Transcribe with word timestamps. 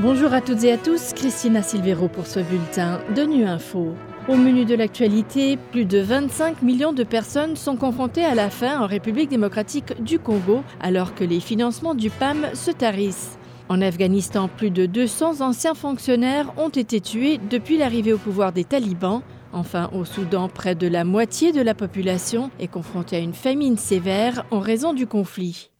Bonjour 0.00 0.32
à 0.32 0.40
toutes 0.40 0.64
et 0.64 0.72
à 0.72 0.78
tous, 0.78 1.12
Christina 1.12 1.60
Silvero 1.60 2.08
pour 2.08 2.26
ce 2.26 2.40
bulletin 2.40 3.02
de 3.14 3.24
Nu 3.24 3.44
Info. 3.44 3.94
Au 4.26 4.36
menu 4.36 4.64
de 4.64 4.74
l'actualité, 4.74 5.58
plus 5.70 5.84
de 5.84 5.98
25 5.98 6.62
millions 6.62 6.94
de 6.94 7.04
personnes 7.04 7.56
sont 7.56 7.76
confrontées 7.76 8.24
à 8.24 8.34
la 8.34 8.48
faim 8.48 8.80
en 8.80 8.86
République 8.86 9.28
démocratique 9.28 10.02
du 10.02 10.18
Congo 10.18 10.64
alors 10.80 11.14
que 11.14 11.24
les 11.24 11.40
financements 11.40 11.94
du 11.94 12.08
PAM 12.08 12.46
se 12.54 12.70
tarissent. 12.70 13.38
En 13.68 13.82
Afghanistan, 13.82 14.48
plus 14.48 14.70
de 14.70 14.86
200 14.86 15.42
anciens 15.42 15.74
fonctionnaires 15.74 16.54
ont 16.56 16.70
été 16.70 17.02
tués 17.02 17.38
depuis 17.50 17.76
l'arrivée 17.76 18.14
au 18.14 18.18
pouvoir 18.18 18.52
des 18.52 18.64
talibans. 18.64 19.20
Enfin, 19.52 19.90
au 19.92 20.06
Soudan, 20.06 20.48
près 20.48 20.74
de 20.74 20.88
la 20.88 21.04
moitié 21.04 21.52
de 21.52 21.60
la 21.60 21.74
population 21.74 22.50
est 22.58 22.68
confrontée 22.68 23.16
à 23.16 23.20
une 23.20 23.34
famine 23.34 23.76
sévère 23.76 24.46
en 24.50 24.60
raison 24.60 24.94
du 24.94 25.06
conflit. 25.06 25.71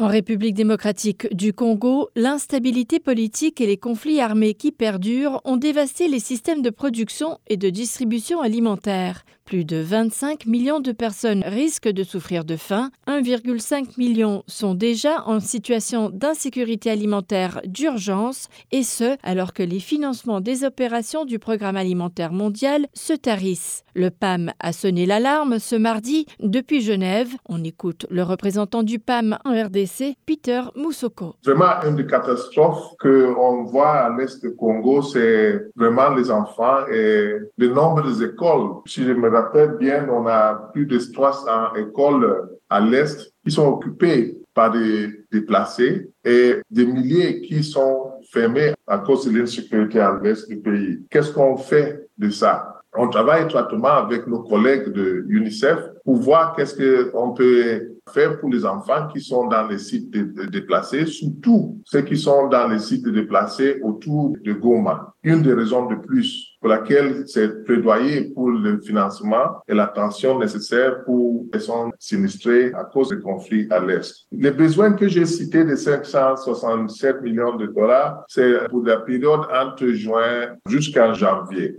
En 0.00 0.08
République 0.08 0.54
démocratique 0.54 1.28
du 1.36 1.52
Congo, 1.52 2.08
l'instabilité 2.16 3.00
politique 3.00 3.60
et 3.60 3.66
les 3.66 3.76
conflits 3.76 4.18
armés 4.18 4.54
qui 4.54 4.72
perdurent 4.72 5.42
ont 5.44 5.58
dévasté 5.58 6.08
les 6.08 6.20
systèmes 6.20 6.62
de 6.62 6.70
production 6.70 7.38
et 7.48 7.58
de 7.58 7.68
distribution 7.68 8.40
alimentaire. 8.40 9.26
Plus 9.50 9.64
de 9.64 9.78
25 9.78 10.46
millions 10.46 10.78
de 10.78 10.92
personnes 10.92 11.42
risquent 11.44 11.88
de 11.88 12.04
souffrir 12.04 12.44
de 12.44 12.54
faim. 12.54 12.92
1,5 13.08 13.98
million 13.98 14.44
sont 14.46 14.74
déjà 14.76 15.24
en 15.26 15.40
situation 15.40 16.08
d'insécurité 16.08 16.88
alimentaire 16.88 17.60
d'urgence, 17.64 18.48
et 18.70 18.84
ce, 18.84 19.16
alors 19.24 19.52
que 19.52 19.64
les 19.64 19.80
financements 19.80 20.40
des 20.40 20.62
opérations 20.62 21.24
du 21.24 21.40
Programme 21.40 21.76
alimentaire 21.76 22.32
mondial 22.32 22.86
se 22.94 23.12
tarissent. 23.12 23.82
Le 23.96 24.10
PAM 24.10 24.52
a 24.60 24.72
sonné 24.72 25.04
l'alarme 25.04 25.58
ce 25.58 25.74
mardi 25.74 26.26
depuis 26.38 26.80
Genève. 26.80 27.30
On 27.48 27.64
écoute 27.64 28.06
le 28.08 28.22
représentant 28.22 28.84
du 28.84 29.00
PAM 29.00 29.36
en 29.44 29.50
RDC, 29.50 30.14
Peter 30.26 30.62
Moussoko. 30.76 31.34
Vraiment, 31.44 31.82
une 31.84 31.96
des 31.96 32.06
catastrophes 32.06 32.94
qu'on 33.00 33.64
voit 33.64 33.94
à 33.94 34.16
l'est 34.16 34.40
du 34.40 34.54
Congo, 34.54 35.02
c'est 35.02 35.60
vraiment 35.74 36.10
les 36.10 36.30
enfants 36.30 36.86
et 36.86 37.32
le 37.56 37.68
nombre 37.68 38.04
des 38.04 38.22
écoles. 38.22 38.76
Rappelle 39.40 39.76
bien, 39.78 40.08
on 40.10 40.26
a 40.26 40.70
plus 40.72 40.86
de 40.86 40.98
300 40.98 41.74
écoles 41.76 42.48
à 42.68 42.80
l'Est 42.80 43.32
qui 43.44 43.50
sont 43.50 43.68
occupées 43.68 44.36
par 44.54 44.70
des 44.72 45.24
déplacés 45.32 46.10
et 46.24 46.56
des 46.70 46.86
milliers 46.86 47.40
qui 47.40 47.62
sont 47.62 48.12
fermés 48.32 48.72
à 48.86 48.98
cause 48.98 49.26
de 49.26 49.38
l'insécurité 49.38 50.00
à 50.00 50.18
l'Est 50.22 50.48
du 50.48 50.58
pays. 50.58 51.00
Qu'est-ce 51.10 51.32
qu'on 51.32 51.56
fait 51.56 52.08
de 52.18 52.30
ça? 52.30 52.82
On 52.96 53.08
travaille 53.08 53.44
étroitement 53.44 53.88
avec 53.88 54.26
nos 54.26 54.42
collègues 54.42 54.88
de 54.92 55.24
UNICEF 55.28 55.78
pour 56.04 56.16
voir 56.16 56.56
qu'est-ce 56.56 57.04
qu'on 57.10 57.32
peut 57.32 57.89
faire 58.12 58.40
pour 58.40 58.50
les 58.50 58.64
enfants 58.64 59.08
qui 59.12 59.20
sont 59.20 59.46
dans 59.46 59.66
les 59.66 59.78
sites 59.78 60.10
déplacés, 60.10 61.06
surtout 61.06 61.80
ceux 61.84 62.02
qui 62.02 62.16
sont 62.16 62.48
dans 62.48 62.68
les 62.68 62.78
sites 62.78 63.08
déplacés 63.08 63.80
autour 63.82 64.34
de 64.44 64.52
Goma. 64.52 65.14
Une 65.22 65.42
des 65.42 65.52
raisons 65.52 65.86
de 65.86 65.96
plus 65.96 66.50
pour 66.60 66.70
laquelle 66.70 67.24
c'est 67.26 67.64
plaidoyer 67.64 68.30
pour 68.34 68.50
le 68.50 68.80
financement 68.80 69.62
et 69.68 69.74
l'attention 69.74 70.38
nécessaire 70.38 71.04
pour 71.04 71.42
les 71.44 71.50
personnes 71.50 71.90
sinistrées 71.98 72.72
à 72.74 72.84
cause 72.84 73.08
des 73.08 73.18
conflits 73.18 73.66
à 73.70 73.80
l'Est. 73.80 74.26
Les 74.32 74.50
besoins 74.50 74.92
que 74.92 75.08
j'ai 75.08 75.26
cités 75.26 75.64
de 75.64 75.74
567 75.74 77.22
millions 77.22 77.56
de 77.56 77.66
dollars, 77.66 78.24
c'est 78.28 78.68
pour 78.68 78.84
la 78.84 78.98
période 78.98 79.40
entre 79.52 79.86
juin 79.88 80.56
jusqu'en 80.66 81.14
janvier. 81.14 81.76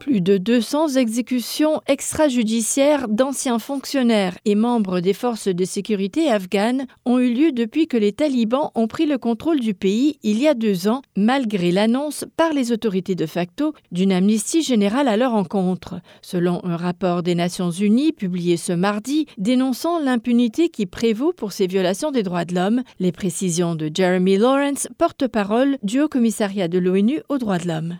Plus 0.00 0.22
de 0.22 0.38
200 0.38 0.96
exécutions 0.96 1.82
extrajudiciaires 1.86 3.06
d'anciens 3.06 3.58
fonctionnaires 3.58 4.38
et 4.46 4.54
membres 4.54 5.00
des 5.00 5.12
forces 5.12 5.48
de 5.48 5.64
sécurité 5.66 6.30
afghanes 6.30 6.86
ont 7.04 7.18
eu 7.18 7.34
lieu 7.34 7.52
depuis 7.52 7.86
que 7.86 7.98
les 7.98 8.12
talibans 8.12 8.70
ont 8.74 8.86
pris 8.86 9.04
le 9.04 9.18
contrôle 9.18 9.60
du 9.60 9.74
pays 9.74 10.18
il 10.22 10.40
y 10.40 10.48
a 10.48 10.54
deux 10.54 10.88
ans, 10.88 11.02
malgré 11.18 11.70
l'annonce 11.70 12.24
par 12.38 12.54
les 12.54 12.72
autorités 12.72 13.14
de 13.14 13.26
facto 13.26 13.74
d'une 13.92 14.10
amnistie 14.10 14.62
générale 14.62 15.06
à 15.06 15.18
leur 15.18 15.34
encontre. 15.34 16.00
Selon 16.22 16.64
un 16.64 16.78
rapport 16.78 17.22
des 17.22 17.34
Nations 17.34 17.70
Unies 17.70 18.12
publié 18.12 18.56
ce 18.56 18.72
mardi 18.72 19.26
dénonçant 19.36 19.98
l'impunité 19.98 20.70
qui 20.70 20.86
prévaut 20.86 21.34
pour 21.34 21.52
ces 21.52 21.66
violations 21.66 22.10
des 22.10 22.22
droits 22.22 22.46
de 22.46 22.54
l'homme, 22.54 22.82
les 23.00 23.12
précisions 23.12 23.74
de 23.74 23.90
Jeremy 23.94 24.38
Lawrence, 24.38 24.88
porte-parole 24.96 25.76
du 25.82 26.00
Haut 26.00 26.08
Commissariat 26.08 26.68
de 26.68 26.78
l'ONU 26.78 27.20
aux 27.28 27.36
droits 27.36 27.58
de 27.58 27.68
l'homme. 27.68 27.98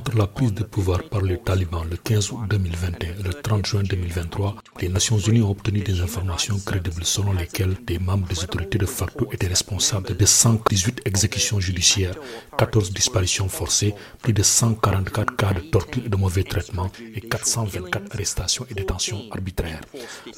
Entre 0.00 0.16
la 0.16 0.26
prise 0.26 0.54
de 0.54 0.64
pouvoir 0.64 1.02
par 1.10 1.20
les 1.20 1.36
talibans 1.36 1.84
le 1.84 1.98
15 1.98 2.32
août 2.32 2.38
2021 2.48 3.18
et 3.18 3.22
le 3.22 3.34
30 3.34 3.66
juin 3.66 3.82
2023, 3.82 4.56
les 4.80 4.88
Nations 4.88 5.18
Unies 5.18 5.42
ont 5.42 5.50
obtenu 5.50 5.80
des 5.80 6.00
informations 6.00 6.58
crédibles 6.58 7.04
selon 7.04 7.34
lesquelles 7.34 7.76
des 7.86 7.98
membres 7.98 8.26
des 8.26 8.42
autorités 8.42 8.78
de 8.78 8.86
facto 8.86 9.28
étaient 9.30 9.46
responsables 9.48 10.16
de 10.16 10.24
118 10.24 11.02
exécutions 11.04 11.60
judiciaires, 11.60 12.14
14 12.56 12.92
disparitions 12.94 13.50
forcées, 13.50 13.94
plus 14.22 14.32
de 14.32 14.42
144 14.42 15.36
cas 15.36 15.52
de 15.52 15.60
torture 15.60 16.02
et 16.06 16.08
de 16.08 16.16
mauvais 16.16 16.44
traitements 16.44 16.90
et 17.14 17.20
424 17.20 18.14
arrestations 18.14 18.64
et 18.70 18.74
détentions 18.74 19.24
arbitraires. 19.30 19.82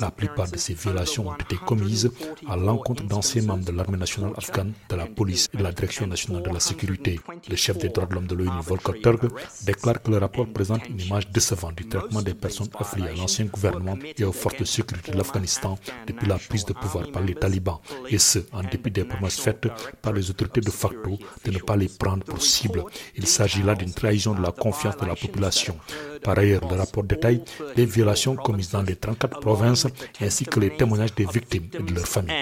La 0.00 0.10
plupart 0.10 0.50
de 0.50 0.56
ces 0.56 0.74
violations 0.74 1.28
ont 1.28 1.36
été 1.36 1.54
commises 1.54 2.10
à 2.48 2.56
l'encontre 2.56 3.04
d'anciens 3.04 3.42
membres 3.42 3.64
de 3.64 3.70
l'armée 3.70 3.98
nationale 3.98 4.32
afghane, 4.36 4.72
de 4.88 4.96
la 4.96 5.06
police 5.06 5.48
et 5.54 5.56
de 5.56 5.62
la 5.62 5.70
direction 5.70 6.08
nationale 6.08 6.42
de 6.42 6.50
la 6.50 6.58
sécurité. 6.58 7.20
Le 7.48 7.54
chef 7.54 7.78
des 7.78 7.90
droits 7.90 8.06
de 8.06 8.14
l'homme 8.14 8.26
de 8.26 8.34
l'ONU, 8.34 8.50
Volker 8.60 9.00
Turk, 9.00 9.22
déclare 9.64 10.02
que 10.02 10.10
le 10.10 10.18
rapport 10.18 10.46
présente 10.52 10.88
une 10.88 11.00
image 11.00 11.28
décevante 11.30 11.76
du 11.76 11.88
traitement 11.88 12.22
des 12.22 12.34
personnes 12.34 12.68
affiliées 12.78 13.08
à 13.08 13.14
l'ancien 13.14 13.46
gouvernement 13.46 13.96
et 14.16 14.24
aux 14.24 14.32
forces 14.32 14.58
de 14.58 14.64
sécurité 14.64 15.12
de 15.12 15.18
l'Afghanistan 15.18 15.78
depuis 16.06 16.26
la 16.26 16.38
prise 16.38 16.64
de 16.64 16.72
pouvoir 16.72 17.10
par 17.10 17.22
les 17.22 17.34
talibans, 17.34 17.78
et 18.08 18.18
ce, 18.18 18.40
en 18.52 18.62
dépit 18.62 18.90
des 18.90 19.04
promesses 19.04 19.40
faites 19.40 19.68
par 20.00 20.12
les 20.12 20.30
autorités 20.30 20.60
de 20.60 20.70
facto 20.70 21.18
de 21.44 21.50
ne 21.50 21.58
pas 21.58 21.76
les 21.76 21.88
prendre 21.88 22.24
pour 22.24 22.42
cible. 22.42 22.84
Il 23.16 23.26
s'agit 23.26 23.62
là 23.62 23.74
d'une 23.74 23.92
trahison 23.92 24.34
de 24.34 24.42
la 24.42 24.52
confiance 24.52 24.96
de 24.96 25.06
la 25.06 25.14
population. 25.14 25.76
Par 26.22 26.38
ailleurs, 26.38 26.62
le 26.68 26.76
rapport 26.76 27.02
détaille 27.04 27.42
les 27.76 27.84
violations 27.86 28.36
commises 28.36 28.70
dans 28.70 28.82
les 28.82 28.96
34 28.96 29.40
provinces 29.40 29.86
ainsi 30.20 30.44
que 30.44 30.60
les 30.60 30.76
témoignages 30.76 31.14
des 31.14 31.26
victimes 31.26 31.68
et 31.72 31.82
de 31.82 31.94
leurs 31.94 32.06
familles. 32.06 32.32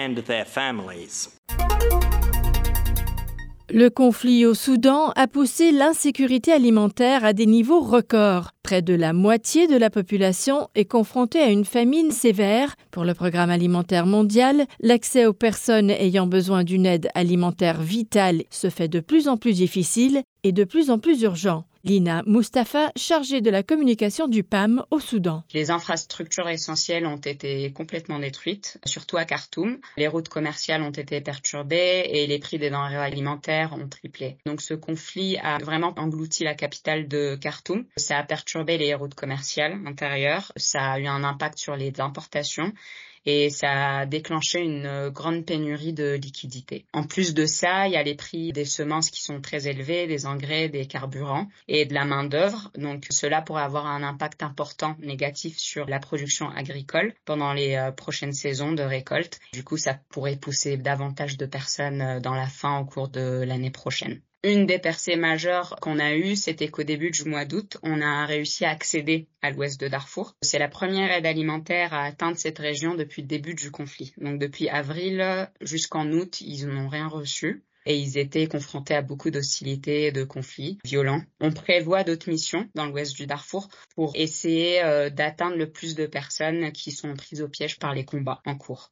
Le 3.73 3.89
conflit 3.89 4.45
au 4.45 4.53
Soudan 4.53 5.13
a 5.15 5.27
poussé 5.27 5.71
l'insécurité 5.71 6.51
alimentaire 6.51 7.23
à 7.23 7.31
des 7.31 7.45
niveaux 7.45 7.79
records. 7.79 8.51
Près 8.63 8.81
de 8.81 8.93
la 8.93 9.13
moitié 9.13 9.67
de 9.67 9.77
la 9.77 9.89
population 9.89 10.67
est 10.75 10.83
confrontée 10.83 11.39
à 11.39 11.49
une 11.49 11.63
famine 11.63 12.11
sévère. 12.11 12.75
Pour 12.91 13.05
le 13.05 13.13
programme 13.13 13.49
alimentaire 13.49 14.05
mondial, 14.05 14.65
l'accès 14.81 15.25
aux 15.25 15.31
personnes 15.31 15.89
ayant 15.89 16.27
besoin 16.27 16.65
d'une 16.65 16.85
aide 16.85 17.07
alimentaire 17.15 17.81
vitale 17.81 18.43
se 18.49 18.69
fait 18.69 18.89
de 18.89 18.99
plus 18.99 19.29
en 19.29 19.37
plus 19.37 19.53
difficile 19.53 20.23
et 20.43 20.51
de 20.51 20.65
plus 20.65 20.89
en 20.89 20.99
plus 20.99 21.21
urgent. 21.21 21.63
Lina 21.83 22.21
Mustafa, 22.27 22.91
chargée 22.95 23.41
de 23.41 23.49
la 23.49 23.63
communication 23.63 24.27
du 24.27 24.43
PAM 24.43 24.85
au 24.91 24.99
Soudan. 24.99 25.43
Les 25.53 25.71
infrastructures 25.71 26.47
essentielles 26.47 27.07
ont 27.07 27.17
été 27.17 27.71
complètement 27.71 28.19
détruites, 28.19 28.79
surtout 28.85 29.17
à 29.17 29.25
Khartoum. 29.25 29.79
Les 29.97 30.07
routes 30.07 30.29
commerciales 30.29 30.83
ont 30.83 30.91
été 30.91 31.21
perturbées 31.21 32.03
et 32.05 32.27
les 32.27 32.37
prix 32.37 32.59
des 32.59 32.69
denrées 32.69 32.97
alimentaires 32.97 33.73
ont 33.73 33.87
triplé. 33.87 34.37
Donc 34.45 34.61
ce 34.61 34.75
conflit 34.75 35.37
a 35.37 35.57
vraiment 35.57 35.93
englouti 35.97 36.43
la 36.43 36.53
capitale 36.53 37.07
de 37.07 37.35
Khartoum. 37.41 37.85
Ça 37.97 38.19
a 38.19 38.23
perturbé 38.23 38.77
les 38.77 38.93
routes 38.93 39.15
commerciales 39.15 39.79
intérieures. 39.87 40.51
Ça 40.57 40.91
a 40.91 40.99
eu 40.99 41.07
un 41.07 41.23
impact 41.23 41.57
sur 41.57 41.75
les 41.75 41.99
importations 41.99 42.73
et 43.25 43.49
ça 43.49 43.99
a 43.99 44.05
déclenché 44.05 44.59
une 44.59 44.85
euh, 44.85 45.09
grande 45.09 45.45
pénurie 45.45 45.93
de 45.93 46.13
liquidités. 46.13 46.85
En 46.93 47.03
plus 47.03 47.33
de 47.33 47.45
ça, 47.45 47.87
il 47.87 47.93
y 47.93 47.97
a 47.97 48.03
les 48.03 48.15
prix 48.15 48.51
des 48.51 48.65
semences 48.65 49.09
qui 49.09 49.21
sont 49.21 49.41
très 49.41 49.67
élevés, 49.67 50.07
des 50.07 50.25
engrais, 50.25 50.69
des 50.69 50.85
carburants 50.85 51.47
et 51.67 51.85
de 51.85 51.93
la 51.93 52.05
main-d'œuvre. 52.05 52.71
Donc 52.75 53.05
cela 53.09 53.41
pourrait 53.41 53.63
avoir 53.63 53.85
un 53.85 54.03
impact 54.03 54.43
important 54.43 54.95
négatif 54.99 55.57
sur 55.57 55.87
la 55.87 55.99
production 55.99 56.49
agricole 56.49 57.13
pendant 57.25 57.53
les 57.53 57.75
euh, 57.75 57.91
prochaines 57.91 58.33
saisons 58.33 58.71
de 58.71 58.83
récolte. 58.83 59.39
Du 59.53 59.63
coup, 59.63 59.77
ça 59.77 59.99
pourrait 60.09 60.37
pousser 60.37 60.77
davantage 60.77 61.37
de 61.37 61.45
personnes 61.45 62.01
euh, 62.01 62.19
dans 62.19 62.35
la 62.35 62.47
faim 62.47 62.79
au 62.79 62.85
cours 62.85 63.09
de 63.09 63.43
l'année 63.43 63.71
prochaine. 63.71 64.21
Une 64.43 64.65
des 64.65 64.79
percées 64.79 65.17
majeures 65.17 65.75
qu'on 65.81 65.99
a 65.99 66.15
eues, 66.15 66.35
c'était 66.35 66.69
qu'au 66.69 66.81
début 66.81 67.11
du 67.11 67.25
mois 67.25 67.45
d'août, 67.45 67.77
on 67.83 68.01
a 68.01 68.25
réussi 68.25 68.65
à 68.65 68.71
accéder 68.71 69.27
à 69.43 69.51
l'ouest 69.51 69.79
de 69.79 69.87
Darfour. 69.87 70.35
C'est 70.41 70.57
la 70.57 70.67
première 70.67 71.11
aide 71.11 71.27
alimentaire 71.27 71.93
à 71.93 72.05
atteindre 72.05 72.37
cette 72.37 72.57
région 72.57 72.95
depuis 72.95 73.21
le 73.21 73.27
début 73.27 73.53
du 73.53 73.69
conflit. 73.69 74.15
Donc 74.17 74.39
depuis 74.39 74.67
avril 74.67 75.47
jusqu'en 75.61 76.11
août, 76.11 76.41
ils 76.41 76.65
n'ont 76.65 76.87
rien 76.87 77.07
reçu 77.07 77.63
et 77.85 77.95
ils 77.95 78.17
étaient 78.17 78.47
confrontés 78.47 78.95
à 78.95 79.03
beaucoup 79.03 79.29
d'hostilités 79.29 80.05
et 80.05 80.11
de 80.11 80.23
conflits 80.23 80.79
violents. 80.83 81.21
On 81.39 81.51
prévoit 81.51 82.03
d'autres 82.03 82.29
missions 82.29 82.67
dans 82.73 82.87
l'ouest 82.87 83.15
du 83.15 83.27
Darfour 83.27 83.69
pour 83.95 84.15
essayer 84.15 84.83
euh, 84.83 85.11
d'atteindre 85.11 85.57
le 85.57 85.71
plus 85.71 85.93
de 85.93 86.07
personnes 86.07 86.71
qui 86.71 86.91
sont 86.91 87.13
prises 87.13 87.43
au 87.43 87.47
piège 87.47 87.77
par 87.77 87.93
les 87.93 88.05
combats 88.05 88.41
en 88.47 88.55
cours. 88.55 88.91